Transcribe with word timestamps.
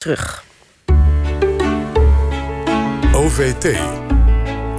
terug. 0.00 0.44
OVT. 3.12 3.64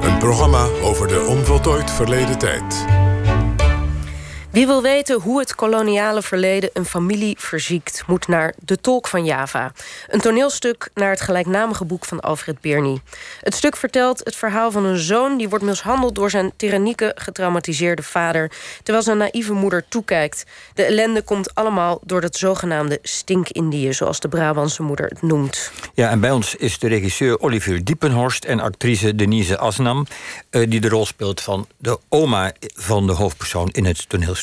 Een 0.01 0.17
programma 0.19 0.67
over 0.81 1.07
de 1.07 1.25
onvoltooid 1.27 1.91
verleden 1.91 2.37
tijd. 2.37 2.85
Wie 4.51 4.67
wil 4.67 4.81
weten 4.81 5.21
hoe 5.21 5.39
het 5.39 5.55
koloniale 5.55 6.21
verleden 6.21 6.69
een 6.73 6.85
familie 6.85 7.35
verziekt, 7.39 8.03
moet 8.07 8.27
naar 8.27 8.53
De 8.59 8.81
Tolk 8.81 9.07
van 9.07 9.25
Java. 9.25 9.71
Een 10.07 10.19
toneelstuk 10.19 10.89
naar 10.93 11.09
het 11.09 11.21
gelijknamige 11.21 11.85
boek 11.85 12.05
van 12.05 12.19
Alfred 12.19 12.61
Birny. 12.61 13.01
Het 13.41 13.55
stuk 13.55 13.75
vertelt 13.75 14.19
het 14.23 14.35
verhaal 14.35 14.71
van 14.71 14.85
een 14.85 14.97
zoon 14.97 15.37
die 15.37 15.49
wordt 15.49 15.65
mishandeld 15.65 16.15
door 16.15 16.29
zijn 16.29 16.51
tyrannieke, 16.55 17.11
getraumatiseerde 17.15 18.03
vader, 18.03 18.51
terwijl 18.83 19.05
zijn 19.05 19.17
naïeve 19.17 19.53
moeder 19.53 19.85
toekijkt. 19.87 20.45
De 20.73 20.83
ellende 20.83 21.21
komt 21.21 21.55
allemaal 21.55 21.99
door 22.03 22.21
dat 22.21 22.35
zogenaamde 22.35 22.99
stink-Indië, 23.01 23.93
zoals 23.93 24.19
de 24.19 24.27
Brabantse 24.27 24.83
moeder 24.83 25.05
het 25.05 25.21
noemt. 25.21 25.71
Ja, 25.93 26.09
en 26.09 26.19
bij 26.19 26.31
ons 26.31 26.55
is 26.55 26.79
de 26.79 26.87
regisseur 26.87 27.39
Olivier 27.39 27.83
Diepenhorst 27.83 28.45
en 28.45 28.59
actrice 28.59 29.15
Denise 29.15 29.57
Asnam, 29.57 30.05
eh, 30.49 30.69
die 30.69 30.81
de 30.81 30.89
rol 30.89 31.05
speelt 31.05 31.41
van 31.41 31.67
de 31.77 31.99
oma 32.09 32.53
van 32.75 33.07
de 33.07 33.13
hoofdpersoon 33.13 33.69
in 33.69 33.85
het 33.85 34.09
toneelstuk. 34.09 34.39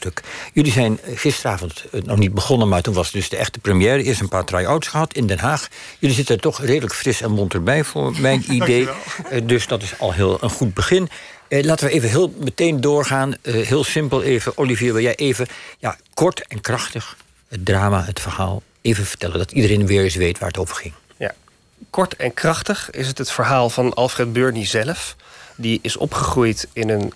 Jullie 0.52 0.72
zijn 0.72 0.98
gisteravond 1.14 1.84
eh, 1.92 2.02
nog 2.02 2.18
niet 2.18 2.34
begonnen, 2.34 2.68
maar 2.68 2.82
toen 2.82 2.94
was 2.94 3.10
dus 3.10 3.28
de 3.28 3.36
echte 3.36 3.58
première. 3.58 4.02
Eerst 4.02 4.20
een 4.20 4.28
paar 4.28 4.44
try-outs 4.44 4.88
gehad 4.88 5.14
in 5.14 5.26
Den 5.26 5.38
Haag. 5.38 5.68
Jullie 5.98 6.16
zitten 6.16 6.34
er 6.34 6.40
toch 6.40 6.60
redelijk 6.60 6.94
fris 6.94 7.20
en 7.20 7.30
monter 7.30 7.62
bij, 7.62 7.84
voor 7.84 8.14
mijn 8.20 8.44
idee. 8.52 8.88
Eh, 9.30 9.40
dus 9.44 9.66
dat 9.66 9.82
is 9.82 9.98
al 9.98 10.12
heel 10.12 10.38
een 10.40 10.50
goed 10.50 10.74
begin. 10.74 11.08
Eh, 11.48 11.64
laten 11.64 11.86
we 11.86 11.92
even 11.92 12.08
heel 12.08 12.34
meteen 12.38 12.80
doorgaan. 12.80 13.34
heel 13.42 13.84
simpel 13.84 14.22
even. 14.22 14.58
Olivier, 14.58 14.92
wil 14.92 15.02
jij 15.02 15.16
even 15.16 15.46
ja, 15.78 15.96
kort 16.14 16.46
en 16.46 16.60
krachtig 16.60 17.16
het 17.48 17.64
drama, 17.64 18.04
het 18.04 18.20
verhaal 18.20 18.62
even 18.80 19.06
vertellen? 19.06 19.38
Dat 19.38 19.52
iedereen 19.52 19.86
weer 19.86 20.02
eens 20.02 20.14
weet 20.14 20.38
waar 20.38 20.48
het 20.48 20.58
over 20.58 20.76
ging. 20.76 20.94
Ja, 21.16 21.34
kort 21.90 22.16
en 22.16 22.34
krachtig 22.34 22.90
is 22.90 23.06
het 23.06 23.18
het 23.18 23.30
verhaal 23.30 23.70
van 23.70 23.94
Alfred 23.94 24.32
Burney 24.32 24.66
zelf. 24.66 25.16
Die 25.56 25.78
is 25.82 25.96
opgegroeid 25.96 26.68
in 26.72 26.88
een 26.88 27.12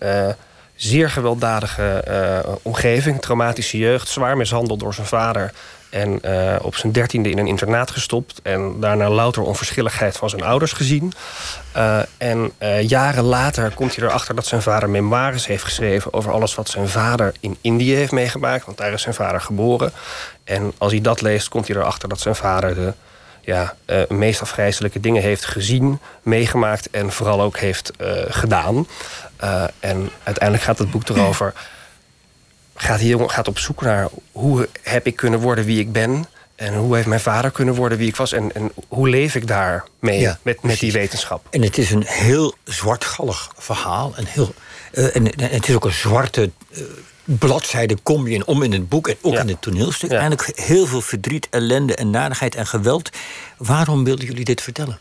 zeer 0.83 1.11
gewelddadige 1.11 2.05
uh, 2.09 2.55
omgeving, 2.63 3.21
traumatische 3.21 3.79
jeugd, 3.79 4.09
zwaar 4.09 4.37
mishandeld 4.37 4.81
door 4.81 4.95
zijn 4.95 5.07
vader. 5.07 5.53
En 5.91 6.19
uh, 6.25 6.57
op 6.63 6.77
zijn 6.77 6.93
dertiende 6.93 7.31
in 7.31 7.39
een 7.39 7.47
internaat 7.47 7.91
gestopt. 7.91 8.41
En 8.43 8.81
daarna 8.81 9.11
louter 9.11 9.43
onverschilligheid 9.43 10.17
van 10.17 10.31
zijn 10.31 10.43
ouders 10.43 10.73
gezien. 10.73 11.13
Uh, 11.77 11.99
en 12.19 12.53
jaren 12.81 13.25
later 13.25 13.75
komt 13.75 13.97
hij 13.97 14.07
erachter 14.07 14.35
dat 14.35 14.47
zijn 14.47 14.63
vader 14.63 14.91
memoires 14.91 15.47
heeft 15.47 15.65
geschreven 15.65 16.13
over 16.13 16.33
alles 16.33 16.55
wat 16.55 16.69
zijn 16.69 16.89
vader 16.89 17.33
in 17.41 17.57
Indië 17.61 17.95
heeft 17.95 18.13
meegemaakt. 18.13 18.65
Want 18.65 18.79
daar 18.79 18.93
is 18.93 19.03
zijn 19.03 19.15
vader 19.15 19.41
geboren. 19.41 19.93
En 20.45 20.73
als 20.79 20.93
hij 20.93 21.01
dat 21.01 21.21
leest, 21.21 21.49
komt 21.49 21.69
hij 21.69 21.77
erachter 21.77 22.09
dat 22.09 22.21
zijn 22.21 22.35
vader 22.35 22.75
de 22.75 22.93
ja, 23.45 23.77
meest 24.09 24.41
afgrijzelijke 24.41 25.01
dingen 25.01 25.23
heeft 25.23 25.45
gezien, 25.45 26.01
meegemaakt 26.23 26.91
en 26.91 27.13
vooral 27.13 27.41
ook 27.41 27.59
heeft 27.59 27.93
gedaan. 28.29 28.87
Uh, 29.45 29.65
en 29.81 30.11
uiteindelijk 30.23 30.65
gaat 30.65 30.79
het 30.79 30.91
boek 30.91 31.09
erover. 31.09 31.53
Gaat 32.75 32.99
die 32.99 33.09
jongen 33.09 33.31
gaat 33.31 33.49
op 33.49 33.59
zoek 33.59 33.83
naar 33.83 34.09
hoe 34.33 34.69
heb 34.83 35.07
ik 35.07 35.17
kunnen 35.17 35.41
worden 35.41 35.65
wie 35.65 35.81
ik 35.81 35.93
ben. 35.93 36.27
En 36.55 36.75
hoe 36.75 36.95
heeft 36.95 37.07
mijn 37.07 37.21
vader 37.21 37.51
kunnen 37.51 37.75
worden 37.75 37.99
wie 37.99 38.09
ik 38.09 38.17
was? 38.17 38.33
En, 38.33 38.55
en 38.55 38.73
hoe 38.89 39.09
leef 39.09 39.35
ik 39.35 39.47
daar 39.47 39.85
mee 39.99 40.29
met, 40.43 40.63
met 40.63 40.79
die 40.79 40.93
wetenschap? 40.93 41.47
En 41.51 41.63
het 41.63 41.79
is 41.79 41.91
een 41.91 42.05
heel 42.07 42.55
zwartgallig 42.65 43.53
verhaal. 43.57 44.13
Een 44.17 44.27
heel, 44.27 44.55
uh, 44.93 45.17
en, 45.17 45.25
het 45.41 45.69
is 45.69 45.75
ook 45.75 45.85
een 45.85 45.93
zwarte 45.93 46.51
uh, 46.71 46.83
bladzijde 47.25 47.97
kom 48.03 48.29
je 48.29 48.35
in 48.35 48.47
om 48.47 48.63
in 48.63 48.73
het 48.73 48.89
boek 48.89 49.09
en 49.09 49.17
ook 49.21 49.35
in 49.35 49.49
het 49.49 49.63
toneelstuk. 49.63 50.11
Ja. 50.11 50.19
Eigenlijk 50.19 50.59
heel 50.59 50.87
veel 50.87 51.01
verdriet, 51.01 51.49
ellende 51.51 51.95
en 51.95 52.11
nadigheid 52.11 52.55
en 52.55 52.67
geweld. 52.67 53.11
Waarom 53.57 54.05
wilden 54.05 54.27
jullie 54.27 54.45
dit 54.45 54.61
vertellen? 54.61 54.99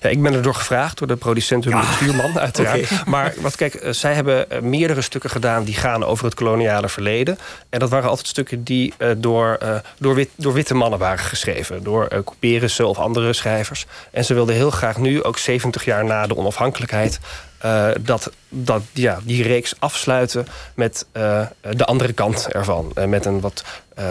Ja, 0.00 0.08
ik 0.08 0.22
ben 0.22 0.34
erdoor 0.34 0.54
gevraagd 0.54 0.98
door 0.98 1.06
de 1.06 1.16
producent 1.16 1.64
Hugo 1.64 1.76
ja. 1.76 1.92
Stuurman, 1.92 2.38
uiteraard. 2.48 3.06
Maar 3.06 3.34
wat, 3.40 3.56
kijk, 3.56 3.74
eh, 3.74 3.92
zij 3.92 4.14
hebben 4.14 4.50
eh, 4.50 4.60
meerdere 4.60 5.00
stukken 5.00 5.30
gedaan 5.30 5.64
die 5.64 5.74
gaan 5.74 6.04
over 6.04 6.24
het 6.24 6.34
koloniale 6.34 6.88
verleden. 6.88 7.38
En 7.70 7.78
dat 7.78 7.90
waren 7.90 8.08
altijd 8.08 8.26
stukken 8.26 8.64
die 8.64 8.94
uh, 8.98 9.10
door, 9.16 9.58
uh, 9.62 9.74
door, 9.98 10.14
wit, 10.14 10.28
door 10.36 10.52
witte 10.52 10.74
mannen 10.74 10.98
waren 10.98 11.24
geschreven. 11.24 11.82
Door 11.82 12.08
uh, 12.40 12.88
of 12.88 12.98
andere 12.98 13.32
schrijvers. 13.32 13.86
En 14.10 14.24
ze 14.24 14.34
wilden 14.34 14.54
heel 14.54 14.70
graag 14.70 14.96
nu, 14.96 15.22
ook 15.22 15.38
70 15.38 15.84
jaar 15.84 16.04
na 16.04 16.26
de 16.26 16.36
onafhankelijkheid... 16.36 17.18
Uh, 17.64 17.88
dat, 18.00 18.30
dat, 18.48 18.82
ja, 18.92 19.18
die 19.22 19.42
reeks 19.42 19.74
afsluiten 19.78 20.46
met 20.74 21.06
uh, 21.12 21.46
de 21.70 21.84
andere 21.84 22.12
kant 22.12 22.48
ervan. 22.52 22.92
Uh, 22.94 23.04
met 23.04 23.24
een 23.24 23.40
wat 23.40 23.64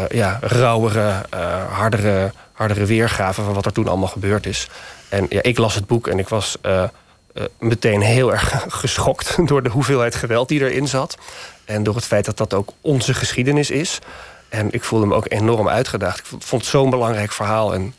ja, 0.09 0.37
rauwere, 0.41 1.25
hardere, 1.69 2.31
hardere 2.51 2.85
weergave 2.85 3.41
van 3.41 3.53
wat 3.53 3.65
er 3.65 3.73
toen 3.73 3.87
allemaal 3.87 4.07
gebeurd 4.07 4.45
is. 4.45 4.67
En 5.09 5.25
ja, 5.29 5.43
ik 5.43 5.57
las 5.57 5.75
het 5.75 5.87
boek 5.87 6.07
en 6.07 6.19
ik 6.19 6.29
was 6.29 6.57
meteen 7.59 8.01
heel 8.01 8.31
erg 8.31 8.65
geschokt 8.81 9.47
door 9.47 9.63
de 9.63 9.69
hoeveelheid 9.69 10.15
geweld 10.15 10.47
die 10.47 10.59
erin 10.59 10.87
zat. 10.87 11.17
En 11.65 11.83
door 11.83 11.95
het 11.95 12.05
feit 12.05 12.25
dat 12.25 12.37
dat 12.37 12.53
ook 12.53 12.69
onze 12.81 13.13
geschiedenis 13.13 13.69
is. 13.69 13.99
En 14.49 14.71
ik 14.71 14.83
voelde 14.83 15.05
me 15.05 15.15
ook 15.15 15.31
enorm 15.31 15.69
uitgedaagd. 15.69 16.19
Ik 16.19 16.25
vond 16.39 16.61
het 16.61 16.71
zo'n 16.71 16.89
belangrijk 16.89 17.31
verhaal. 17.31 17.73
En 17.73 17.95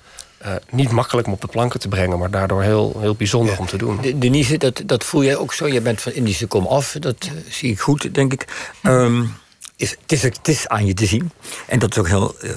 uh, 0.46 0.52
niet 0.70 0.90
makkelijk 0.90 1.26
om 1.26 1.32
op 1.32 1.40
de 1.40 1.46
planken 1.46 1.80
te 1.80 1.88
brengen, 1.88 2.18
maar 2.18 2.30
daardoor 2.30 2.62
heel, 2.62 2.96
heel 3.00 3.14
bijzonder 3.14 3.52
ja. 3.52 3.58
om 3.58 3.66
te 3.66 3.76
doen. 3.76 4.00
Denise, 4.16 4.58
dat, 4.58 4.82
dat 4.86 5.04
voel 5.04 5.24
jij 5.24 5.36
ook 5.36 5.54
zo. 5.54 5.66
Je 5.66 5.80
bent 5.80 6.00
van 6.00 6.12
Indische 6.12 6.46
kom 6.46 6.66
af, 6.66 6.96
dat 7.00 7.30
zie 7.48 7.70
ik 7.70 7.80
goed, 7.80 8.14
denk 8.14 8.32
ik. 8.32 8.44
Um, 8.82 9.34
is, 9.76 9.90
het, 9.90 10.12
is, 10.12 10.22
het 10.22 10.48
is 10.48 10.68
aan 10.68 10.86
je 10.86 10.94
te 10.94 11.06
zien. 11.06 11.30
En 11.66 11.78
dat 11.78 11.90
is 11.90 11.98
ook 11.98 12.08
heel. 12.08 12.34
Uh, 12.42 12.50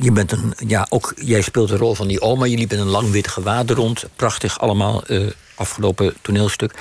je 0.00 0.12
bent 0.12 0.32
een. 0.32 0.54
Ja, 0.66 0.86
ook 0.88 1.12
jij 1.16 1.40
speelt 1.40 1.68
de 1.68 1.76
rol 1.76 1.94
van 1.94 2.08
die 2.08 2.20
oma. 2.20 2.44
Je 2.44 2.56
liep 2.56 2.72
in 2.72 2.78
een 2.78 2.86
lang 2.86 3.10
wit 3.10 3.28
gewaad 3.28 3.70
rond. 3.70 4.04
Prachtig 4.16 4.60
allemaal. 4.60 5.02
Uh, 5.06 5.30
afgelopen 5.54 6.14
toneelstuk. 6.22 6.74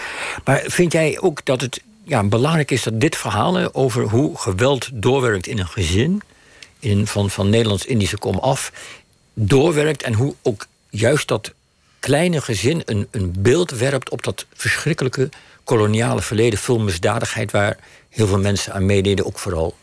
Maar 0.44 0.64
vind 0.66 0.92
jij 0.92 1.20
ook 1.22 1.46
dat 1.46 1.62
het 1.62 1.82
ja, 2.04 2.24
belangrijk 2.24 2.72
is 2.72 2.84
dat 2.84 3.00
dit 3.00 3.16
verhaal 3.16 3.74
over 3.74 4.04
hoe 4.04 4.38
geweld 4.38 4.90
doorwerkt 4.94 5.48
in 5.48 5.60
een 5.60 5.68
gezin. 5.68 6.22
In, 6.80 7.08
van, 7.08 7.30
van 7.30 7.50
Nederlands-Indische 7.50 8.18
kom 8.18 8.38
af. 8.38 8.72
Doorwerkt 9.34 10.04
en 10.04 10.14
hoe 10.14 10.36
ook 10.42 10.66
juist 10.90 11.28
dat 11.28 11.54
kleine 12.00 12.42
gezin 12.42 12.82
een, 12.86 13.08
een 13.12 13.34
beeld 13.38 13.72
werpt 13.72 14.10
op 14.10 14.24
dat 14.24 14.46
verschrikkelijke 14.54 15.30
koloniale 15.64 16.22
verleden, 16.22 16.60
veel 16.60 16.80
misdadigheid 16.80 17.52
waar 17.52 17.78
heel 18.10 18.28
veel 18.28 18.40
mensen 18.40 18.74
aan 18.74 18.86
meededen, 18.86 19.26
ook 19.26 19.40
vooral 19.40 19.76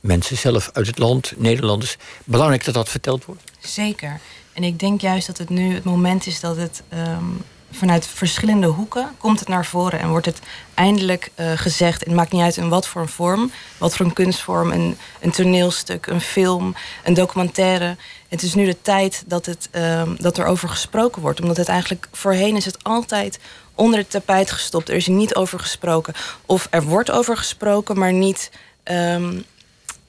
mensen 0.00 0.36
zelf 0.36 0.70
uit 0.72 0.86
het 0.86 0.98
land, 0.98 1.32
Nederlanders. 1.36 1.96
Belangrijk 2.24 2.64
dat 2.64 2.74
dat 2.74 2.88
verteld 2.88 3.24
wordt. 3.24 3.42
Zeker. 3.58 4.20
En 4.52 4.64
ik 4.64 4.78
denk 4.78 5.00
juist 5.00 5.26
dat 5.26 5.38
het 5.38 5.48
nu 5.48 5.74
het 5.74 5.84
moment 5.84 6.26
is 6.26 6.40
dat 6.40 6.56
het 6.56 6.82
um, 6.94 7.42
vanuit 7.70 8.06
verschillende 8.06 8.66
hoeken 8.66 9.08
komt 9.18 9.38
het 9.38 9.48
naar 9.48 9.66
voren 9.66 10.00
en 10.00 10.08
wordt 10.08 10.26
het 10.26 10.40
eindelijk 10.74 11.30
uh, 11.36 11.52
gezegd. 11.54 12.04
Het 12.04 12.14
maakt 12.14 12.32
niet 12.32 12.42
uit 12.42 12.56
in 12.56 12.68
wat 12.68 12.86
voor 12.86 13.02
een 13.02 13.08
vorm, 13.08 13.52
wat 13.78 13.96
voor 13.96 14.06
een 14.06 14.12
kunstvorm, 14.12 14.70
een, 14.70 14.96
een 15.20 15.30
toneelstuk, 15.30 16.06
een 16.06 16.20
film, 16.20 16.74
een 17.04 17.14
documentaire. 17.14 17.96
Het 18.28 18.42
is 18.42 18.54
nu 18.54 18.64
de 18.64 18.82
tijd 18.82 19.24
dat, 19.26 19.46
het, 19.46 19.68
um, 19.72 20.16
dat 20.18 20.38
er 20.38 20.46
over 20.46 20.68
gesproken 20.68 21.22
wordt. 21.22 21.40
Omdat 21.40 21.56
het 21.56 21.68
eigenlijk 21.68 22.08
voorheen 22.12 22.56
is 22.56 22.64
het 22.64 22.84
altijd 22.84 23.38
onder 23.74 23.98
het 23.98 24.10
tapijt 24.10 24.50
gestopt. 24.50 24.88
Er 24.88 24.94
is 24.94 25.06
niet 25.06 25.34
over 25.34 25.58
gesproken. 25.58 26.14
Of 26.46 26.66
er 26.70 26.82
wordt 26.82 27.10
over 27.10 27.36
gesproken, 27.36 27.98
maar 27.98 28.12
niet. 28.12 28.50
Um, 28.84 29.44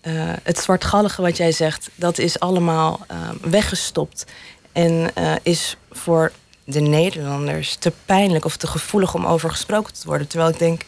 uh, 0.04 0.34
het 0.44 0.58
zwartgallige 0.58 1.22
wat 1.22 1.38
jij 1.38 1.52
zegt, 1.52 1.90
dat 1.96 2.18
is 2.18 2.40
allemaal 2.40 3.06
uh, 3.12 3.18
weggestopt. 3.42 4.26
En 4.72 5.12
uh, 5.18 5.34
is 5.44 5.78
voor 5.92 6.32
de 6.64 6.80
Nederlanders 6.80 7.76
te 7.76 7.92
pijnlijk 8.06 8.46
of 8.46 8.58
te 8.58 8.68
gevoelig 8.68 9.14
om 9.14 9.26
over 9.26 9.50
gesproken 9.50 9.94
te 9.94 10.06
worden. 10.06 10.28
Terwijl 10.28 10.52
ik 10.52 10.60
denk, 10.60 10.82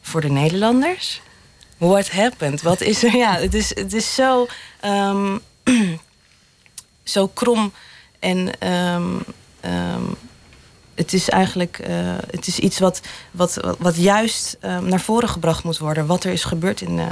voor 0.00 0.20
de 0.20 0.30
Nederlanders? 0.30 1.20
What 1.78 2.10
happened? 2.10 2.62
Wat 2.62 2.80
is 2.80 3.04
er? 3.04 3.16
Ja, 3.16 3.36
het 3.36 3.54
is, 3.54 3.74
het 3.74 3.92
is 3.92 4.14
zo, 4.14 4.46
um, 4.84 5.40
zo 7.02 7.26
krom 7.26 7.72
en 8.18 8.68
um, 8.68 9.22
um, 9.64 10.16
het 10.94 11.12
is 11.12 11.28
eigenlijk 11.28 11.78
uh, 11.88 11.88
het 12.30 12.46
is 12.46 12.58
iets 12.58 12.78
wat, 12.78 13.00
wat, 13.30 13.76
wat 13.78 13.96
juist 13.96 14.56
uh, 14.60 14.78
naar 14.78 15.00
voren 15.00 15.28
gebracht 15.28 15.64
moet 15.64 15.78
worden. 15.78 16.06
Wat 16.06 16.24
er 16.24 16.32
is 16.32 16.44
gebeurd 16.44 16.80
in, 16.80 16.98
uh, 16.98 17.06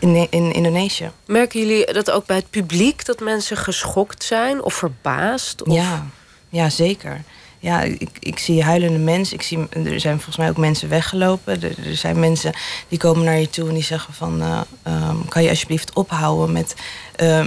in, 0.00 0.14
in, 0.14 0.26
in, 0.30 0.52
Indonesië. 0.52 1.10
Merken 1.26 1.60
jullie 1.60 1.92
dat 1.92 2.10
ook 2.10 2.26
bij 2.26 2.36
het 2.36 2.50
publiek? 2.50 3.04
Dat 3.04 3.20
mensen 3.20 3.56
geschokt 3.56 4.24
zijn 4.24 4.62
of 4.62 4.74
verbaasd? 4.74 5.62
Of? 5.62 5.74
Ja, 5.74 6.06
ja, 6.48 6.68
zeker. 6.68 7.22
Ja, 7.64 7.82
ik, 7.82 8.08
ik 8.18 8.38
zie 8.38 8.62
huilende 8.62 8.98
mensen. 8.98 9.34
Ik 9.34 9.42
zie, 9.42 9.58
er 9.70 10.00
zijn 10.00 10.14
volgens 10.14 10.36
mij 10.36 10.48
ook 10.48 10.56
mensen 10.56 10.88
weggelopen. 10.88 11.62
Er, 11.62 11.96
zijn 11.96 12.20
mensen 12.20 12.52
die 12.88 12.98
komen 12.98 13.24
naar 13.24 13.38
je 13.38 13.50
toe 13.50 13.68
en 13.68 13.74
die 13.74 13.82
zeggen 13.82 14.14
van... 14.14 14.42
Um, 14.42 15.28
kan 15.28 15.42
je 15.42 15.48
alsjeblieft 15.48 15.92
ophouden 15.92 16.52
met, 16.52 16.74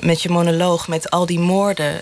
met 0.02 0.22
je 0.22 0.30
monoloog, 0.30 0.88
met 0.88 1.10
al 1.10 1.26
die 1.26 1.40
moorden. 1.40 1.94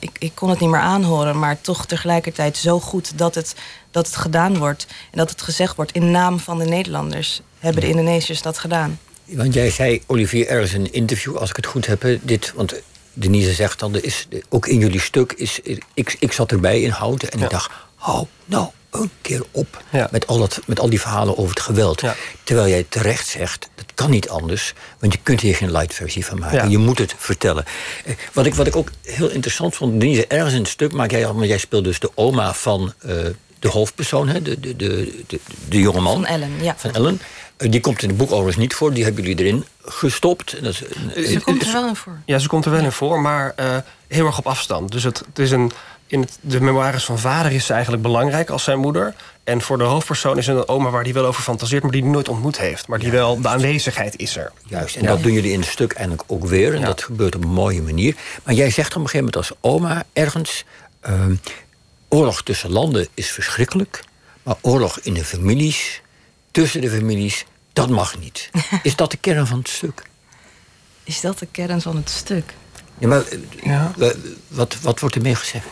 ik, 0.00 0.10
ik 0.18 0.32
kon 0.34 0.50
het 0.50 0.60
niet 0.60 0.70
meer 0.70 0.80
aanhoren, 0.80 1.38
maar 1.38 1.60
toch 1.60 1.86
tegelijkertijd 1.86 2.56
zo 2.56 2.80
goed 2.80 3.18
dat 3.18 3.34
het, 3.34 3.54
dat 3.90 4.06
het 4.06 4.16
gedaan 4.16 4.58
wordt. 4.58 4.86
En 5.10 5.18
dat 5.18 5.30
het 5.30 5.42
gezegd 5.42 5.76
wordt 5.76 5.92
in 5.92 6.10
naam 6.10 6.38
van 6.38 6.58
de 6.58 6.64
Nederlanders. 6.64 7.40
Hebben 7.58 7.82
de 7.82 7.88
Indonesiërs 7.88 8.42
dat 8.42 8.58
gedaan. 8.58 8.98
Want 9.24 9.54
jij 9.54 9.70
zei, 9.70 10.02
Olivier, 10.06 10.46
ergens 10.46 10.72
een 10.72 10.92
interview, 10.92 11.36
als 11.36 11.50
ik 11.50 11.56
het 11.56 11.66
goed 11.66 11.86
heb, 11.86 12.18
dit, 12.22 12.52
want 12.54 12.74
Denise 13.18 13.52
zegt 13.52 13.78
dan, 13.78 13.94
er 13.94 14.04
is, 14.04 14.28
ook 14.48 14.66
in 14.66 14.78
jullie 14.78 15.00
stuk 15.00 15.32
is. 15.32 15.60
Ik, 15.94 16.16
ik 16.18 16.32
zat 16.32 16.52
erbij 16.52 16.80
in 16.80 16.90
houten 16.90 17.30
en 17.30 17.42
ik 17.42 17.50
dacht, 17.50 17.70
hou 17.94 18.26
nou 18.44 18.68
een 18.90 19.10
keer 19.22 19.42
op 19.50 19.82
met, 20.10 20.26
al 20.26 20.38
dat, 20.38 20.60
met 20.66 20.80
al 20.80 20.90
die 20.90 21.00
verhalen 21.00 21.38
over 21.38 21.50
het 21.50 21.60
geweld. 21.60 22.02
Terwijl 22.42 22.68
jij 22.68 22.86
terecht 22.88 23.26
zegt, 23.26 23.68
dat 23.74 23.86
kan 23.94 24.10
niet 24.10 24.28
anders, 24.28 24.74
want 24.98 25.12
je 25.12 25.18
kunt 25.22 25.40
hier 25.40 25.54
geen 25.54 25.72
light 25.72 25.94
versie 25.94 26.26
van 26.26 26.38
maken. 26.38 26.70
Je 26.70 26.78
moet 26.78 26.98
het 26.98 27.14
vertellen. 27.16 27.64
Eh, 28.04 28.14
wat 28.32 28.46
ik, 28.46 28.54
wat 28.54 28.66
ik 28.66 28.76
ook 28.76 28.90
heel 29.02 29.30
interessant 29.30 29.74
vond, 29.74 30.00
Denise, 30.00 30.26
ergens 30.26 30.54
in 30.54 30.60
het 30.60 30.68
stuk 30.68 30.92
maak 30.92 31.10
jij, 31.10 31.32
maar 31.32 31.46
jij 31.46 31.58
speelt 31.58 31.84
dus 31.84 31.98
de 31.98 32.10
oma 32.14 32.54
van 32.54 32.92
uh, 33.06 33.12
de 33.58 33.68
hoofdpersoon, 33.68 34.28
hè, 34.28 34.42
de, 34.42 34.60
de, 34.60 34.76
de, 34.76 35.22
de, 35.26 35.40
de 35.68 35.80
jonge 35.80 36.00
man. 36.00 36.14
Van 36.14 36.26
Ellen, 36.26 36.50
ja. 36.62 36.74
Van 36.78 36.94
Ellen. 36.94 37.20
Eh, 37.58 37.70
die 37.70 37.80
komt 37.80 38.02
in 38.02 38.08
het 38.08 38.18
boek 38.18 38.30
overigens 38.30 38.56
niet 38.56 38.74
voor, 38.74 38.92
die 38.92 39.04
hebben 39.04 39.24
jullie 39.24 39.44
erin 39.44 39.64
gestopt. 39.84 40.62
Dat 40.62 40.82
is, 41.14 41.32
ze 41.32 41.40
komt 41.40 41.62
er 41.62 41.72
wel 41.72 41.88
in 41.88 41.96
voor. 41.96 42.18
Ja, 42.24 42.38
ze 42.38 42.48
komt 42.48 42.64
er 42.64 42.70
wel 42.70 42.84
in 42.84 42.92
voor, 42.92 43.20
maar 43.20 43.54
uh, 43.60 43.76
heel 44.08 44.26
erg 44.26 44.38
op 44.38 44.46
afstand. 44.46 44.92
Dus 44.92 45.02
het, 45.02 45.18
het 45.18 45.38
is 45.38 45.50
een 45.50 45.72
in 46.08 46.20
het, 46.20 46.38
de 46.40 46.60
memoires 46.60 47.04
van 47.04 47.18
vader 47.18 47.52
is 47.52 47.66
ze 47.66 47.72
eigenlijk 47.72 48.02
belangrijk 48.02 48.50
als 48.50 48.64
zijn 48.64 48.78
moeder. 48.78 49.14
En 49.44 49.60
voor 49.60 49.78
de 49.78 49.84
hoofdpersoon 49.84 50.38
is 50.38 50.46
een 50.46 50.68
oma 50.68 50.90
waar 50.90 51.02
hij 51.02 51.12
wel 51.12 51.26
over 51.26 51.42
fantaseert... 51.42 51.82
maar 51.82 51.92
die 51.92 52.02
hij 52.02 52.10
nooit 52.10 52.28
ontmoet 52.28 52.58
heeft. 52.58 52.86
Maar 52.86 52.98
die 52.98 53.10
wel, 53.10 53.40
de 53.40 53.48
aanwezigheid 53.48 54.16
is 54.16 54.36
er. 54.36 54.52
Juist, 54.66 54.96
en 54.96 55.06
dat 55.06 55.22
doen 55.22 55.32
jullie 55.32 55.52
in 55.52 55.60
het 55.60 55.68
stuk 55.68 55.92
eigenlijk 55.92 56.32
ook 56.32 56.46
weer. 56.46 56.74
En 56.74 56.82
dat 56.82 57.02
gebeurt 57.02 57.34
op 57.34 57.44
een 57.44 57.50
mooie 57.50 57.82
manier. 57.82 58.14
Maar 58.42 58.54
jij 58.54 58.70
zegt 58.70 58.96
op 58.96 59.02
een 59.02 59.08
gegeven 59.08 59.32
moment 59.32 59.36
als 59.36 59.58
oma 59.60 60.04
ergens... 60.12 60.64
Ehm, 61.00 61.34
oorlog 62.08 62.42
tussen 62.42 62.70
landen 62.70 63.08
is 63.14 63.30
verschrikkelijk... 63.30 64.04
maar 64.42 64.56
oorlog 64.60 64.98
in 65.02 65.14
de 65.14 65.24
families, 65.24 66.02
tussen 66.50 66.80
de 66.80 66.90
families, 66.90 67.44
dat 67.72 67.88
mag 67.88 68.18
niet. 68.18 68.50
is 68.82 68.96
dat 68.96 69.10
de 69.10 69.16
kern 69.16 69.46
van 69.46 69.58
het 69.58 69.68
stuk? 69.68 70.02
Is 71.04 71.20
dat 71.20 71.38
de 71.38 71.46
kern 71.46 71.80
van 71.80 71.96
het 71.96 72.10
stuk? 72.10 72.54
Ja, 72.98 73.08
maar 73.08 73.24
ja. 73.62 73.92
Wat, 74.48 74.80
wat 74.80 75.00
wordt 75.00 75.14
er 75.14 75.22
mee 75.22 75.34
gezegd? 75.34 75.66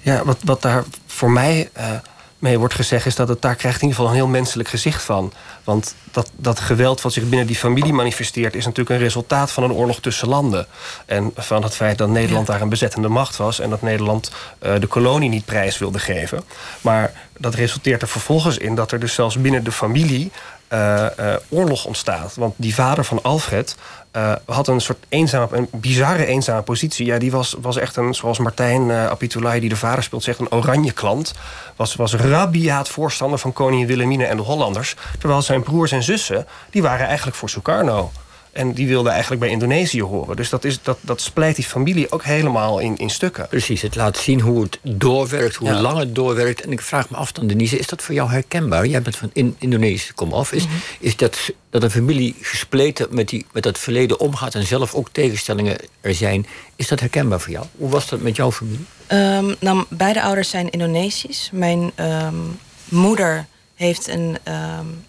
Ja, 0.00 0.24
wat, 0.24 0.38
wat 0.44 0.62
daar 0.62 0.84
voor 1.06 1.30
mij 1.30 1.70
uh, 1.78 1.92
mee 2.40 2.58
wordt 2.58 2.74
gezegd... 2.74 3.06
is 3.06 3.14
dat 3.14 3.28
het 3.28 3.42
daar 3.42 3.54
krijgt 3.54 3.82
in 3.82 3.88
ieder 3.88 3.96
geval 3.96 4.12
een 4.12 4.22
heel 4.22 4.32
menselijk 4.32 4.68
gezicht 4.68 5.02
van. 5.02 5.32
Want 5.64 5.94
dat, 6.10 6.30
dat 6.36 6.60
geweld 6.60 7.00
wat 7.00 7.12
zich 7.12 7.28
binnen 7.28 7.46
die 7.46 7.56
familie 7.56 7.92
manifesteert... 7.92 8.54
is 8.54 8.64
natuurlijk 8.64 8.90
een 8.90 9.04
resultaat 9.04 9.50
van 9.50 9.62
een 9.62 9.72
oorlog 9.72 10.00
tussen 10.00 10.28
landen. 10.28 10.66
En 11.06 11.32
van 11.36 11.62
het 11.62 11.74
feit 11.74 11.98
dat 11.98 12.08
Nederland 12.08 12.46
daar 12.46 12.60
een 12.60 12.68
bezettende 12.68 13.08
macht 13.08 13.36
was... 13.36 13.60
en 13.60 13.70
dat 13.70 13.82
Nederland 13.82 14.30
uh, 14.62 14.74
de 14.80 14.86
kolonie 14.86 15.28
niet 15.28 15.44
prijs 15.44 15.78
wilde 15.78 15.98
geven. 15.98 16.42
Maar 16.80 17.12
dat 17.38 17.54
resulteert 17.54 18.02
er 18.02 18.08
vervolgens 18.08 18.58
in 18.58 18.74
dat 18.74 18.92
er 18.92 19.00
dus 19.00 19.14
zelfs 19.14 19.40
binnen 19.40 19.64
de 19.64 19.72
familie... 19.72 20.30
Uh, 20.72 21.06
uh, 21.20 21.34
oorlog 21.48 21.84
ontstaat. 21.84 22.34
Want 22.34 22.54
die 22.56 22.74
vader 22.74 23.04
van 23.04 23.22
Alfred 23.22 23.76
uh, 24.16 24.32
had 24.46 24.68
een 24.68 24.80
soort 24.80 25.04
eenzame, 25.08 25.48
een 25.50 25.68
bizarre 25.72 26.26
eenzame 26.26 26.62
positie. 26.62 27.06
Ja, 27.06 27.18
die 27.18 27.30
was, 27.30 27.56
was 27.60 27.76
echt 27.76 27.96
een, 27.96 28.14
zoals 28.14 28.38
Martijn 28.38 28.88
uh, 28.88 29.12
die 29.58 29.68
de 29.68 29.76
vader 29.76 30.02
speelt, 30.02 30.22
zegt, 30.22 30.38
een 30.38 30.52
oranje 30.52 30.92
klant. 30.92 31.34
Was, 31.76 31.94
was 31.94 32.14
rabiaat 32.14 32.88
voorstander 32.88 33.38
van 33.38 33.52
koningin 33.52 33.86
Wilhelmina 33.86 34.24
en 34.24 34.36
de 34.36 34.42
Hollanders. 34.42 34.96
Terwijl 35.18 35.42
zijn 35.42 35.62
broers 35.62 35.92
en 35.92 36.02
zussen, 36.02 36.46
die 36.70 36.82
waren 36.82 37.06
eigenlijk 37.06 37.36
voor 37.36 37.48
Sukarno. 37.48 38.10
En 38.52 38.72
die 38.72 38.86
wilde 38.86 39.08
eigenlijk 39.08 39.40
bij 39.40 39.50
Indonesië 39.50 40.02
horen. 40.02 40.36
Dus 40.36 40.50
dat, 40.50 40.64
is, 40.64 40.82
dat, 40.82 40.98
dat 41.00 41.20
splijt 41.20 41.56
die 41.56 41.64
familie 41.64 42.12
ook 42.12 42.24
helemaal 42.24 42.78
in, 42.78 42.96
in 42.96 43.10
stukken. 43.10 43.48
Precies, 43.48 43.82
het 43.82 43.96
laat 43.96 44.16
zien 44.16 44.40
hoe 44.40 44.62
het 44.62 44.78
doorwerkt, 44.82 45.54
hoe 45.54 45.72
lang 45.72 45.98
het 45.98 46.14
doorwerkt. 46.14 46.60
En 46.60 46.72
ik 46.72 46.80
vraag 46.80 47.10
me 47.10 47.16
af 47.16 47.32
dan, 47.32 47.46
Denise, 47.46 47.78
is 47.78 47.86
dat 47.86 48.02
voor 48.02 48.14
jou 48.14 48.30
herkenbaar? 48.30 48.86
Jij 48.86 49.02
bent 49.02 49.16
van 49.16 49.30
in 49.32 49.56
Indonesië, 49.58 50.12
kom 50.14 50.32
af. 50.32 50.52
Is, 50.52 50.66
mhm. 50.66 50.74
is 51.00 51.16
dat, 51.16 51.52
dat 51.70 51.82
een 51.82 51.90
familie 51.90 52.34
gespleten 52.40 53.06
met, 53.10 53.28
die, 53.28 53.46
met 53.52 53.62
dat 53.62 53.78
verleden 53.78 54.20
omgaat... 54.20 54.54
en 54.54 54.66
zelf 54.66 54.94
ook 54.94 55.08
tegenstellingen 55.12 55.76
er 56.00 56.14
zijn, 56.14 56.46
is 56.76 56.88
dat 56.88 57.00
herkenbaar 57.00 57.40
voor 57.40 57.52
jou? 57.52 57.66
Hoe 57.76 57.88
was 57.88 58.08
dat 58.08 58.20
met 58.20 58.36
jouw 58.36 58.52
familie? 58.52 58.86
Um, 59.12 59.54
nou, 59.60 59.84
beide 59.88 60.22
ouders 60.22 60.50
zijn 60.50 60.70
Indonesisch. 60.70 61.50
Mijn 61.52 61.92
um, 61.96 62.58
moeder 62.88 63.46
heeft 63.74 64.08
een... 64.08 64.38
Um, 64.78 65.08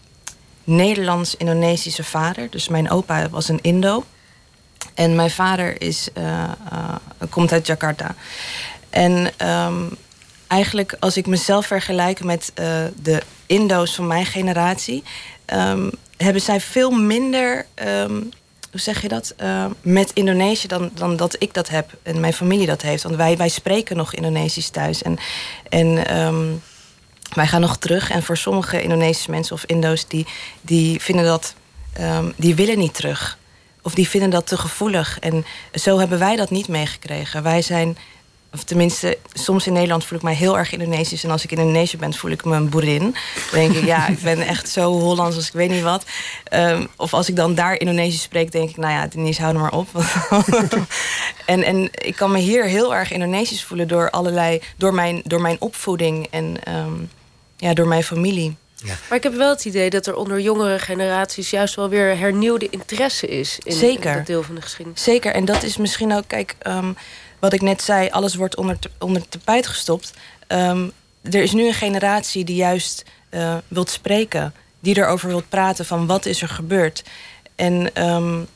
Nederlands-Indonesische 0.71 2.03
vader. 2.03 2.50
Dus 2.50 2.68
mijn 2.68 2.89
opa 2.89 3.29
was 3.29 3.47
een 3.47 3.59
Indo. 3.62 4.03
En 4.94 5.15
mijn 5.15 5.31
vader 5.31 5.81
is, 5.81 6.09
uh, 6.18 6.23
uh, 6.73 6.95
komt 7.29 7.51
uit 7.51 7.68
Jakarta. 7.68 8.15
En 8.89 9.31
um, 9.47 9.89
eigenlijk 10.47 10.95
als 11.00 11.18
ik 11.18 11.27
mezelf 11.27 11.65
vergelijk 11.65 12.23
met 12.23 12.51
uh, 12.59 12.65
de 13.01 13.21
Indo's 13.45 13.95
van 13.95 14.07
mijn 14.07 14.25
generatie... 14.25 15.03
Um, 15.53 15.91
hebben 16.18 16.41
zij 16.41 16.62
veel 16.62 16.91
minder... 16.91 17.65
Um, 17.88 18.29
hoe 18.71 18.79
zeg 18.79 19.01
je 19.01 19.07
dat? 19.07 19.35
met 19.81 20.12
Indonesië 20.13 20.68
dan, 20.68 20.91
dan 20.94 21.15
dat 21.15 21.35
ik 21.39 21.53
dat 21.53 21.69
heb 21.69 21.89
en 22.03 22.19
mijn 22.19 22.33
familie 22.33 22.68
dat 22.68 22.81
heeft. 22.81 23.03
Want 23.03 23.15
wij, 23.15 23.38
wij 23.38 23.50
spreken 23.50 23.97
nog 23.97 24.13
Indonesisch 24.13 24.69
thuis. 24.69 25.01
En, 25.01 25.18
en 25.69 26.07
wij 27.33 27.48
gaan 27.48 27.62
nog 27.62 27.78
terug. 27.78 28.10
En 28.12 28.24
voor 28.24 28.38
sommige 28.38 28.81
Indonesische 28.81 29.31
mensen 29.31 29.56
of 29.56 29.63
Indo's... 29.66 30.07
die, 30.07 30.25
die 30.62 31.01
vinden 31.01 31.25
dat... 31.25 31.54
Um, 32.00 32.33
die 32.38 32.56
willen 32.56 32.78
niet 32.78 32.94
terug. 32.94 33.38
Of 33.81 33.94
die 33.94 34.07
vinden 34.07 34.30
dat 34.30 34.48
te 34.48 34.57
gevoelig. 34.57 35.19
En 35.19 35.45
zo 35.74 36.00
hebben 36.00 36.19
wij 36.19 36.36
dat 36.36 36.50
niet 36.50 36.68
meegekregen. 36.68 37.44
Wij 37.44 37.62
zijn... 37.62 37.98
Of 38.54 38.63
tenminste, 38.63 39.18
soms 39.33 39.68
in 39.68 39.74
Nederland 39.74 40.06
voel 40.06 40.18
ik 40.18 40.24
mij 40.24 40.33
heel 40.33 40.57
erg 40.57 40.72
Indonesisch. 40.72 41.24
En 41.24 41.31
als 41.31 41.44
ik 41.44 41.51
in 41.51 41.57
Indonesië 41.57 41.98
ben, 41.98 42.13
voel 42.13 42.31
ik 42.31 42.45
me 42.45 42.56
een 42.56 42.69
boerin. 42.69 43.01
Dan 43.01 43.60
denk 43.60 43.75
ik, 43.75 43.86
ja, 43.86 44.07
ik 44.07 44.22
ben 44.22 44.42
echt 44.42 44.69
zo 44.69 45.00
Hollands 45.00 45.36
als 45.36 45.48
ik 45.48 45.54
weet 45.54 45.69
niet 45.69 45.83
wat. 45.83 46.06
Um, 46.54 46.88
of 46.95 47.13
als 47.13 47.30
ik 47.30 47.36
dan 47.36 47.56
daar 47.56 47.80
Indonesisch 47.80 48.22
spreek, 48.22 48.51
denk 48.51 48.69
ik, 48.69 48.78
nou 48.78 48.94
ja, 48.94 49.07
Denise, 49.07 49.42
hou 49.42 49.54
er 49.54 49.62
maar 49.62 49.72
op. 49.72 49.88
en, 51.45 51.63
en 51.63 51.89
ik 51.92 52.16
kan 52.16 52.31
me 52.31 52.39
hier 52.39 52.66
heel 52.66 52.95
erg 52.95 53.12
Indonesisch 53.12 53.63
voelen 53.63 53.88
door 53.88 54.10
allerlei, 54.10 54.62
door 54.78 54.94
mijn, 54.94 55.22
door 55.25 55.42
mijn 55.42 55.62
opvoeding. 55.62 56.28
En 56.30 56.75
um, 56.75 57.10
ja, 57.62 57.74
door 57.74 57.88
mijn 57.88 58.04
familie. 58.04 58.56
Ja. 58.75 58.94
Maar 59.10 59.18
ik 59.18 59.24
heb 59.24 59.34
wel 59.34 59.50
het 59.50 59.66
idee 59.66 59.90
dat 59.90 60.08
er 60.08 60.16
onder 60.16 60.40
jongere 60.40 60.80
generaties 60.80 61.50
juist 61.50 61.75
wel 61.75 61.90
weer 61.90 62.18
hernieuwde 62.18 62.69
interesse 62.69 63.28
is 63.28 63.60
in, 63.63 63.74
Zeker. 63.74 64.13
dat 64.13 64.25
deel 64.25 64.44
van 64.44 64.56
de 64.56 64.62
geschiedenis. 64.62 65.04
Zeker, 65.04 65.34
en 65.34 65.46
dat 65.46 65.63
is 65.63 65.78
misschien 65.78 66.13
ook, 66.13 66.24
kijk, 66.28 66.56
um, 66.68 66.96
wat 67.40 67.54
ik 67.54 67.62
net 67.62 67.81
zei, 67.81 68.10
alles 68.10 68.36
wordt 68.36 68.56
onder, 68.56 68.80
te, 68.80 68.90
onder 69.00 69.28
tapijt 69.30 69.68
gestopt. 69.68 70.13
Um, 70.48 70.92
er 71.22 71.42
is 71.42 71.52
nu 71.52 71.68
een 71.68 71.74
generatie 71.74 72.44
die 72.44 72.56
juist 72.56 73.04
uh, 73.31 73.56
wilt 73.68 73.90
spreken, 73.90 74.54
die 74.80 74.98
erover 74.98 75.28
wilt 75.28 75.50
praten 75.50 75.86
van 75.86 76.07
wat 76.07 76.25
is 76.25 76.42
er 76.42 76.50
gebeurd. 76.50 77.04
En 77.56 78.06
um, 78.07 78.48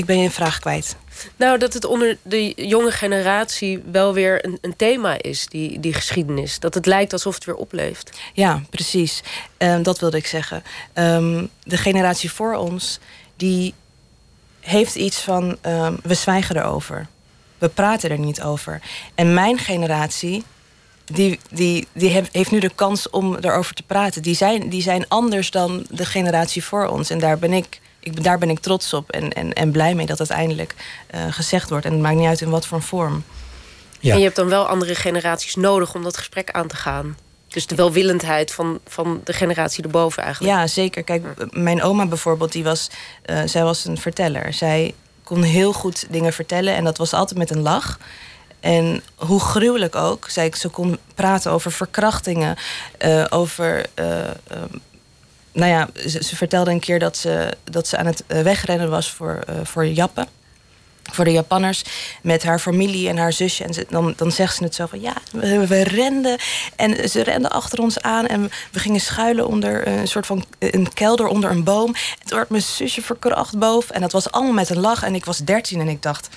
ik 0.00 0.06
ben 0.06 0.18
je 0.18 0.24
een 0.24 0.30
vraag 0.30 0.58
kwijt. 0.58 0.96
Nou, 1.36 1.58
dat 1.58 1.72
het 1.72 1.84
onder 1.84 2.18
de 2.22 2.52
jonge 2.56 2.90
generatie 2.90 3.82
wel 3.92 4.12
weer 4.12 4.44
een, 4.44 4.58
een, 4.60 4.76
thema 4.76 5.22
is, 5.22 5.46
die, 5.46 5.80
die 5.80 5.92
geschiedenis. 5.92 6.58
Dat 6.58 6.74
het 6.74 6.86
lijkt 6.86 7.12
alsof 7.12 7.34
het 7.34 7.44
weer 7.44 7.54
opleeft. 7.54 8.20
Ja, 8.32 8.62
precies. 8.70 9.22
Um, 9.58 9.82
dat 9.82 9.98
wilde 9.98 10.16
ik 10.16 10.26
zeggen. 10.26 10.62
Um, 10.94 11.48
de 11.62 11.76
generatie 11.76 12.32
voor 12.32 12.54
ons, 12.54 12.98
die 13.36 13.74
heeft 14.60 14.94
iets 14.94 15.20
van... 15.20 15.58
Um, 15.66 15.98
we 16.02 16.14
zwijgen 16.14 16.56
erover. 16.56 17.06
We 17.58 17.68
praten 17.68 18.10
er 18.10 18.18
niet 18.18 18.42
over. 18.42 18.80
En 19.14 19.34
mijn 19.34 19.58
generatie, 19.58 20.42
die, 21.04 21.38
die, 21.50 21.86
die 21.92 22.24
heeft 22.32 22.50
nu 22.50 22.58
de 22.58 22.74
kans 22.74 23.10
om 23.10 23.36
erover 23.36 23.74
te 23.74 23.82
praten. 23.82 24.22
Die 24.22 24.34
zijn, 24.34 24.68
die 24.68 24.82
zijn 24.82 25.08
anders 25.08 25.50
dan 25.50 25.86
de 25.90 26.04
generatie 26.04 26.64
voor 26.64 26.86
ons. 26.86 27.10
En 27.10 27.18
daar 27.18 27.38
ben 27.38 27.52
ik 27.52 27.80
ik, 28.00 28.24
daar 28.24 28.38
ben 28.38 28.50
ik 28.50 28.58
trots 28.58 28.92
op 28.92 29.10
en, 29.10 29.32
en, 29.32 29.52
en 29.52 29.70
blij 29.70 29.94
mee 29.94 30.06
dat 30.06 30.18
het 30.18 30.30
eindelijk 30.30 30.74
uh, 31.14 31.20
gezegd 31.30 31.70
wordt. 31.70 31.84
En 31.84 31.92
het 31.92 32.00
maakt 32.00 32.16
niet 32.16 32.26
uit 32.26 32.40
in 32.40 32.50
wat 32.50 32.66
voor 32.66 32.82
vorm. 32.82 33.24
Ja. 34.00 34.12
En 34.12 34.18
je 34.18 34.24
hebt 34.24 34.36
dan 34.36 34.48
wel 34.48 34.66
andere 34.66 34.94
generaties 34.94 35.54
nodig 35.54 35.94
om 35.94 36.02
dat 36.02 36.16
gesprek 36.16 36.50
aan 36.50 36.66
te 36.66 36.76
gaan. 36.76 37.16
Dus 37.48 37.66
de 37.66 37.74
welwillendheid 37.74 38.52
van, 38.52 38.80
van 38.86 39.20
de 39.24 39.32
generatie 39.32 39.84
erboven 39.84 40.22
eigenlijk. 40.22 40.54
Ja, 40.54 40.66
zeker. 40.66 41.02
Kijk, 41.02 41.24
mijn 41.50 41.82
oma 41.82 42.06
bijvoorbeeld, 42.06 42.52
die 42.52 42.64
was, 42.64 42.90
uh, 43.26 43.40
zij 43.44 43.62
was 43.62 43.84
een 43.84 43.98
verteller. 43.98 44.52
Zij 44.52 44.94
kon 45.24 45.42
heel 45.42 45.72
goed 45.72 46.06
dingen 46.10 46.32
vertellen 46.32 46.74
en 46.74 46.84
dat 46.84 46.98
was 46.98 47.12
altijd 47.12 47.38
met 47.38 47.50
een 47.50 47.62
lach. 47.62 47.98
En 48.60 49.02
hoe 49.14 49.40
gruwelijk 49.40 49.94
ook. 49.94 50.26
Zij, 50.28 50.52
ze 50.56 50.68
kon 50.68 50.98
praten 51.14 51.52
over 51.52 51.72
verkrachtingen, 51.72 52.56
uh, 53.04 53.24
over 53.28 53.86
uh, 53.94 54.06
nou 55.52 55.70
ja, 55.70 55.88
ze, 56.08 56.36
vertelde 56.36 56.70
een 56.70 56.80
keer 56.80 56.98
dat 56.98 57.16
ze, 57.16 57.56
dat 57.64 57.86
ze 57.86 57.96
aan 57.96 58.06
het 58.06 58.24
eh, 58.26 58.42
wegrennen 58.42 58.90
was 58.90 59.10
voor, 59.10 59.38
uh, 59.50 59.56
voor 59.62 59.86
Jappen. 59.86 60.26
Voor 61.12 61.24
de 61.24 61.32
Japanners. 61.32 61.82
Met 62.22 62.42
haar 62.42 62.58
familie 62.58 63.08
en 63.08 63.16
haar 63.16 63.32
zusje. 63.32 63.64
En 63.64 63.74
ze, 63.74 63.86
dan, 63.88 64.14
dan 64.16 64.32
zegt 64.32 64.56
ze 64.56 64.64
het 64.64 64.74
zo 64.74 64.86
van 64.86 65.00
ja, 65.00 65.14
we, 65.32 65.82
renden. 65.82 66.38
En 66.76 67.08
ze 67.08 67.22
renden 67.22 67.50
achter 67.50 67.80
ons 67.80 68.00
aan. 68.00 68.26
En 68.26 68.50
we 68.72 68.78
gingen 68.78 69.00
schuilen 69.00 69.46
onder 69.46 69.88
een 69.88 70.08
soort 70.08 70.26
van 70.26 70.44
een 70.58 70.92
kelder 70.92 71.26
onder 71.26 71.50
een 71.50 71.64
boom. 71.64 71.94
En 71.94 72.26
toen 72.26 72.44
mijn 72.48 72.62
zusje 72.62 73.02
verkracht 73.02 73.58
boven. 73.58 73.94
En 73.94 74.00
dat 74.00 74.12
was 74.12 74.30
allemaal 74.30 74.52
met 74.52 74.70
een 74.70 74.80
lach. 74.80 75.02
En 75.02 75.14
ik 75.14 75.24
was 75.24 75.38
dertien 75.38 75.80
en 75.80 75.88
ik 75.88 76.02
dacht 76.02 76.28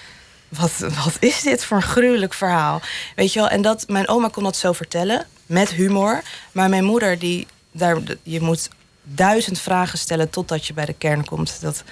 wat, 0.60 0.78
wat 1.04 1.18
is 1.20 1.42
dit 1.42 1.66
voor 1.66 1.78
een 1.78 1.84
gruwelijk 1.84 2.34
verhaal? 2.34 2.82
Weet 3.16 3.34
je 3.34 3.40
wel, 3.40 3.50
en 3.50 3.62
dat, 3.62 3.84
mijn 3.88 4.08
oma 4.08 4.28
kon 4.28 4.44
dat 4.44 4.56
zo 4.56 4.72
vertellen, 4.72 5.26
met 5.46 5.70
humor. 5.70 6.22
Maar 6.52 6.70
mijn 6.70 6.84
moeder, 6.84 7.20
die, 7.20 7.48
daar, 7.72 7.98
je 8.24 8.42
moet 8.42 8.70
duizend 9.04 9.60
vragen 9.60 9.98
stellen 9.98 10.30
totdat 10.30 10.66
je 10.66 10.74
bij 10.74 10.86
de 10.86 10.96
kern 10.98 11.26
komt. 11.26 11.62
Dat, 11.62 11.84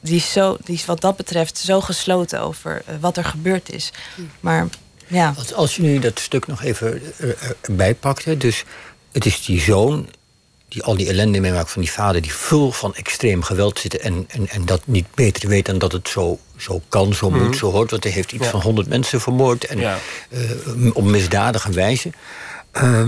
die, 0.00 0.16
is 0.16 0.32
zo, 0.32 0.56
die 0.64 0.74
is 0.74 0.84
wat 0.84 1.00
dat 1.00 1.16
betreft 1.16 1.58
zo 1.58 1.80
gesloten 1.80 2.40
over 2.40 2.82
eh, 2.86 2.94
wat 3.00 3.16
er 3.16 3.24
gebeurd 3.24 3.72
is. 3.72 3.92
Maar 4.40 4.66
ja. 5.06 5.34
Als, 5.36 5.54
als 5.54 5.76
je 5.76 5.82
nu 5.82 5.98
dat 5.98 6.18
stuk 6.18 6.46
nog 6.46 6.62
even 6.62 7.02
erbij 7.60 7.94
pakt, 7.94 8.40
dus 8.40 8.64
het 9.12 9.26
is 9.26 9.44
die 9.44 9.60
zoon 9.60 10.08
die 10.74 10.82
al 10.82 10.96
die 10.96 11.08
ellende 11.08 11.40
meemaakt 11.40 11.70
van 11.70 11.82
die 11.82 11.90
vader... 11.90 12.22
die 12.22 12.34
vol 12.34 12.70
van 12.70 12.94
extreem 12.94 13.42
geweld 13.42 13.78
zit 13.78 13.98
en, 13.98 14.24
en, 14.28 14.48
en 14.48 14.64
dat 14.64 14.86
niet 14.86 15.06
beter 15.14 15.48
weet... 15.48 15.66
dan 15.66 15.78
dat 15.78 15.92
het 15.92 16.08
zo, 16.08 16.38
zo 16.56 16.82
kan, 16.88 17.14
zo 17.14 17.30
moet, 17.30 17.40
mhm. 17.40 17.52
zo 17.52 17.70
hoort. 17.70 17.90
Want 17.90 18.04
hij 18.04 18.12
heeft 18.12 18.32
iets 18.32 18.48
van 18.48 18.60
honderd 18.60 18.88
mensen 18.88 19.20
vermoord... 19.20 19.64
en 19.64 19.78
ja. 19.78 19.98
uh, 20.28 20.96
op 20.96 21.04
misdadige 21.04 21.72
wijze. 21.72 22.10
Uh, 22.76 23.00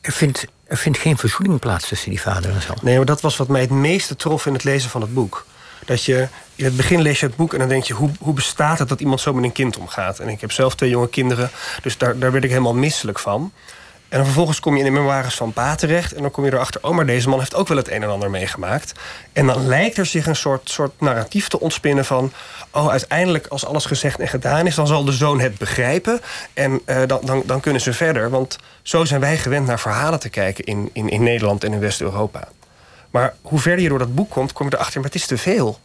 er, 0.00 0.12
vindt, 0.12 0.44
er 0.72 0.78
vindt 0.78 0.98
geen 0.98 1.18
verzoening 1.18 1.58
plaats 1.58 1.88
tussen 1.88 2.10
die 2.10 2.20
vader 2.20 2.50
en 2.50 2.62
zoon. 2.62 2.78
Nee, 2.82 2.96
maar 2.96 3.04
dat 3.04 3.20
was 3.20 3.36
wat 3.36 3.48
mij 3.48 3.60
het 3.60 3.70
meeste 3.70 4.16
trof 4.16 4.46
in 4.46 4.52
het 4.52 4.64
lezen 4.64 4.90
van 4.90 5.00
het 5.00 5.14
boek. 5.14 5.46
Dat 5.84 6.04
je 6.04 6.28
in 6.54 6.64
het 6.64 6.76
begin 6.76 7.00
lees 7.00 7.20
je 7.20 7.26
het 7.26 7.36
boek 7.36 7.52
en 7.52 7.58
dan 7.58 7.68
denk 7.68 7.84
je... 7.84 7.94
hoe, 7.94 8.10
hoe 8.20 8.34
bestaat 8.34 8.78
het 8.78 8.88
dat 8.88 9.00
iemand 9.00 9.20
zo 9.20 9.32
met 9.32 9.44
een 9.44 9.52
kind 9.52 9.78
omgaat? 9.78 10.18
En 10.18 10.28
ik 10.28 10.40
heb 10.40 10.52
zelf 10.52 10.74
twee 10.74 10.90
jonge 10.90 11.08
kinderen, 11.08 11.50
dus 11.82 11.98
daar, 11.98 12.18
daar 12.18 12.32
werd 12.32 12.44
ik 12.44 12.50
helemaal 12.50 12.74
misselijk 12.74 13.18
van... 13.18 13.52
En 14.12 14.24
vervolgens 14.24 14.60
kom 14.60 14.72
je 14.72 14.78
in 14.78 14.84
de 14.84 15.00
memoires 15.00 15.34
van 15.34 15.52
Pa 15.52 15.74
terecht. 15.74 16.12
En 16.12 16.22
dan 16.22 16.30
kom 16.30 16.44
je 16.44 16.52
erachter, 16.52 16.80
oh, 16.84 16.94
maar 16.94 17.06
deze 17.06 17.28
man 17.28 17.38
heeft 17.38 17.54
ook 17.54 17.68
wel 17.68 17.76
het 17.76 17.90
een 17.90 18.02
en 18.02 18.08
ander 18.08 18.30
meegemaakt. 18.30 18.92
En 19.32 19.46
dan 19.46 19.66
lijkt 19.66 19.96
er 19.96 20.06
zich 20.06 20.26
een 20.26 20.36
soort, 20.36 20.70
soort 20.70 21.00
narratief 21.00 21.48
te 21.48 21.60
ontspinnen 21.60 22.04
van... 22.04 22.32
oh, 22.70 22.88
uiteindelijk 22.88 23.46
als 23.46 23.66
alles 23.66 23.84
gezegd 23.84 24.20
en 24.20 24.28
gedaan 24.28 24.66
is... 24.66 24.74
dan 24.74 24.86
zal 24.86 25.04
de 25.04 25.12
zoon 25.12 25.40
het 25.40 25.58
begrijpen 25.58 26.20
en 26.54 26.80
uh, 26.86 27.02
dan, 27.06 27.20
dan, 27.24 27.42
dan 27.46 27.60
kunnen 27.60 27.80
ze 27.80 27.92
verder. 27.92 28.30
Want 28.30 28.58
zo 28.82 29.04
zijn 29.04 29.20
wij 29.20 29.36
gewend 29.36 29.66
naar 29.66 29.80
verhalen 29.80 30.20
te 30.20 30.28
kijken 30.28 30.64
in, 30.64 30.90
in, 30.92 31.08
in 31.08 31.22
Nederland 31.22 31.64
en 31.64 31.72
in 31.72 31.80
West-Europa. 31.80 32.48
Maar 33.10 33.34
hoe 33.42 33.58
verder 33.58 33.82
je 33.82 33.88
door 33.88 33.98
dat 33.98 34.14
boek 34.14 34.30
komt, 34.30 34.52
kom 34.52 34.66
je 34.66 34.74
erachter... 34.74 35.00
maar 35.00 35.10
het 35.10 35.20
is 35.20 35.26
te 35.26 35.38
veel. 35.38 35.78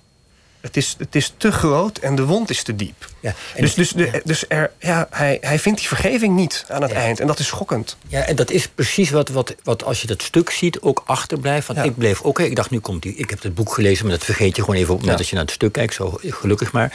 Het 0.62 0.78
is, 0.78 0.96
het 0.98 1.16
is 1.16 1.34
te 1.38 1.52
groot 1.52 1.98
en 1.98 2.16
de 2.16 2.26
wond 2.26 2.50
is 2.50 2.64
te 2.64 2.76
diep. 2.76 3.10
Ja, 3.20 3.34
dus 3.58 3.74
dus, 3.74 3.94
dus 4.24 4.46
er, 4.48 4.72
ja, 4.80 5.08
hij, 5.10 5.38
hij 5.42 5.60
vindt 5.60 5.80
die 5.80 5.88
vergeving 5.88 6.36
niet 6.36 6.66
aan 6.70 6.82
het 6.82 6.92
eind. 6.92 7.20
En 7.20 7.28
dat 7.28 7.40
is 7.40 7.48
schokkend. 7.48 7.98
Ja, 8.08 8.22
en 8.22 8.36
dat 8.36 8.52
is 8.52 8.68
precies 8.68 9.10
wat, 9.10 9.30
wat, 9.30 9.56
wat 9.64 9.84
als 9.84 10.02
je 10.02 10.08
dat 10.08 10.22
stuk 10.22 10.50
ziet 10.50 10.80
ook 10.80 11.04
achterblijft. 11.06 11.68
Want 11.68 11.86
ik 11.86 11.98
bleef 11.98 12.22
ook, 12.22 12.40
ik 12.40 12.56
dacht 12.56 12.70
nu 12.70 12.80
komt 12.80 13.04
hij. 13.04 13.14
Ik 13.14 13.30
heb 13.30 13.42
het 13.42 13.56
boek 13.56 13.74
gelezen, 13.74 14.06
maar 14.06 14.16
dat 14.16 14.26
vergeet 14.26 14.56
je 14.56 14.62
gewoon 14.62 14.76
even 14.76 14.90
op 14.90 14.98
het 14.98 15.02
moment 15.02 15.18
dat 15.18 15.28
je 15.28 15.36
naar 15.36 15.46
het 15.46 15.54
stuk 15.54 15.72
kijkt. 15.72 15.94
Zo 15.94 16.20
gelukkig 16.22 16.72
maar. 16.72 16.94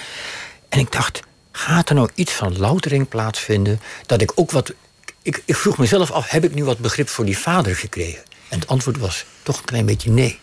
En 0.69 0.79
ik 0.79 0.93
dacht, 0.93 1.21
gaat 1.53 1.89
er 1.89 1.95
nou 1.95 2.09
iets 2.15 2.33
van 2.33 2.59
loutering 2.59 3.09
plaatsvinden? 3.09 3.81
Dat 4.07 4.21
ik 4.21 4.33
ook 4.35 4.51
wat. 4.51 4.73
Ik, 5.23 5.43
ik 5.45 5.57
vroeg 5.57 5.79
mezelf 5.79 6.11
af, 6.11 6.31
heb 6.31 6.45
ik 6.45 6.55
nu 6.55 6.65
wat 6.65 6.79
begrip 6.79 7.09
voor 7.09 7.25
die 7.25 7.39
vader 7.39 7.77
gekregen? 7.77 8.23
En 8.49 8.59
het 8.59 8.69
antwoord 8.69 8.99
was 8.99 9.25
toch 9.43 9.59
een 9.59 9.65
klein 9.65 9.87
beetje 9.87 10.11
nee. 10.11 10.39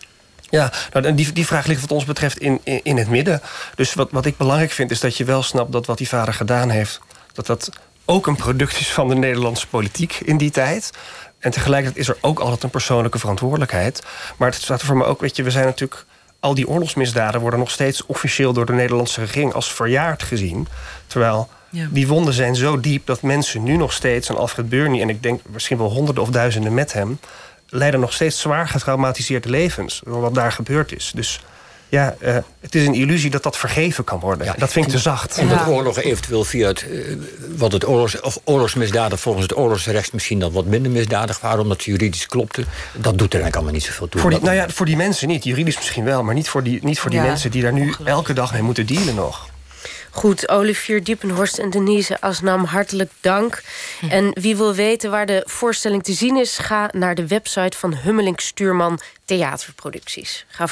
Ja, 0.50 0.72
nou, 0.92 1.14
die, 1.14 1.32
die 1.32 1.46
vraag 1.46 1.66
ligt 1.66 1.80
wat 1.80 1.92
ons 1.92 2.04
betreft 2.04 2.38
in, 2.38 2.60
in, 2.62 2.80
in, 2.82 2.96
het 2.96 3.08
midden. 3.08 3.40
Dus 3.74 3.94
wat, 3.94 4.10
wat 4.10 4.26
ik 4.26 4.36
belangrijk 4.36 4.70
vind 4.70 4.90
is 4.90 5.00
dat 5.00 5.16
je 5.16 5.24
wel 5.24 5.42
snapt 5.42 5.72
dat 5.72 5.86
wat 5.86 5.98
die 5.98 6.08
vader 6.08 6.34
gedaan 6.34 6.70
heeft... 6.70 7.00
dat 7.32 7.46
dat 7.46 7.70
ook 8.04 8.26
een 8.26 8.36
product 8.36 8.80
is 8.80 8.92
van 8.92 9.08
de 9.08 9.14
Nederlandse 9.14 9.66
politiek 9.66 10.20
in 10.24 10.36
die 10.36 10.50
tijd. 10.50 10.90
En 11.38 11.50
tegelijkertijd 11.50 12.00
is 12.00 12.08
er 12.08 12.18
ook 12.20 12.38
altijd 12.38 12.62
een 12.62 12.70
persoonlijke 12.70 13.18
verantwoordelijkheid. 13.18 14.02
Maar 14.36 14.50
het 14.50 14.62
staat 14.62 14.80
er 14.80 14.86
voor 14.86 14.96
me 14.96 15.04
ook, 15.04 15.20
weet 15.20 15.36
je, 15.36 15.42
we 15.42 15.50
zijn 15.50 15.64
natuurlijk... 15.64 16.04
al 16.40 16.54
die 16.54 16.68
oorlogsmisdaden 16.68 17.40
worden 17.40 17.60
nog 17.60 17.70
steeds 17.70 18.06
officieel 18.06 18.52
door 18.52 18.66
de 18.66 18.72
Nederlandse 18.72 19.20
regering 19.20 19.52
als 19.52 19.72
verjaard 19.72 20.22
gezien. 20.22 20.68
Terwijl 21.06 21.48
die 21.90 22.06
wonden 22.06 22.34
zijn 22.34 22.56
zo 22.56 22.80
diep 22.80 23.06
dat 23.06 23.22
mensen 23.22 23.62
nu 23.62 23.76
nog 23.76 23.92
steeds... 23.92 24.28
en 24.28 24.36
Alfred 24.36 24.68
Burnie 24.68 25.02
en 25.02 25.08
ik 25.08 25.22
denk 25.22 25.40
misschien 25.50 25.78
wel 25.78 25.90
honderden 25.90 26.22
of 26.22 26.30
duizenden 26.30 26.74
met 26.74 26.92
hem 26.92 27.18
leiden 27.70 28.00
nog 28.00 28.12
steeds 28.12 28.40
zwaar 28.40 28.68
getraumatiseerde 28.68 29.48
levens. 29.48 30.00
Door 30.04 30.20
wat 30.20 30.34
daar 30.34 30.52
gebeurd 30.52 30.92
is. 30.92 31.12
Dus 31.14 31.40
ja, 31.90 32.16
uh, 32.20 32.36
het 32.60 32.74
is 32.74 32.86
een 32.86 32.94
illusie 32.94 33.30
dat 33.30 33.42
dat 33.42 33.56
vergeven 33.56 34.04
kan 34.04 34.20
worden. 34.20 34.46
Ja, 34.46 34.54
dat 34.58 34.72
vind 34.72 34.86
ik 34.86 34.92
te 34.92 34.98
zacht. 34.98 35.38
En 35.38 35.48
dat 35.48 35.66
oorlogen 35.66 36.04
eventueel 36.04 36.44
via 36.44 36.68
het, 36.68 36.84
uh, 36.90 37.16
wat 37.56 37.72
het 37.72 37.86
oorlogs, 37.86 38.20
of 38.20 38.38
oorlogsmisdaden 38.44 39.18
volgens 39.18 39.46
het 39.46 39.56
oorlogsrecht 39.56 40.12
misschien 40.12 40.38
dan 40.38 40.52
wat 40.52 40.64
minder 40.64 40.92
misdadig 40.92 41.40
waren, 41.40 41.60
omdat 41.60 41.82
ze 41.82 41.90
juridisch 41.90 42.26
klopten. 42.26 42.64
Dat 42.92 43.02
doet 43.02 43.34
er 43.34 43.40
eigenlijk 43.40 43.54
allemaal 43.54 43.72
niet 43.72 43.84
zoveel 43.84 44.08
toe. 44.08 44.20
Voor 44.20 44.30
die, 44.30 44.40
nou 44.40 44.54
ja, 44.54 44.68
voor 44.68 44.86
die 44.86 44.96
mensen 44.96 45.28
niet. 45.28 45.44
Juridisch 45.44 45.76
misschien 45.76 46.04
wel, 46.04 46.22
maar 46.22 46.34
niet 46.34 46.48
voor 46.48 46.62
die, 46.62 46.84
niet 46.84 47.00
voor 47.00 47.10
die 47.10 47.20
mensen 47.20 47.50
die 47.50 47.62
daar 47.62 47.72
nu 47.72 47.94
elke 48.04 48.32
dag 48.32 48.52
mee 48.52 48.62
moeten 48.62 48.86
dealen 48.86 49.14
nog. 49.14 49.49
Goed, 50.10 50.48
Olivier 50.48 51.04
Diepenhorst 51.04 51.58
en 51.58 51.70
Denise 51.70 52.20
Asnam, 52.20 52.64
hartelijk 52.64 53.10
dank. 53.20 53.62
En 54.08 54.30
wie 54.40 54.56
wil 54.56 54.74
weten 54.74 55.10
waar 55.10 55.26
de 55.26 55.42
voorstelling 55.46 56.02
te 56.02 56.12
zien 56.12 56.36
is... 56.36 56.58
ga 56.58 56.88
naar 56.92 57.14
de 57.14 57.26
website 57.26 57.76
van 57.76 57.94
Hummeling 57.94 58.40
Stuurman 58.40 59.00
Theaterproducties. 59.24 60.44
Ga 60.48 60.68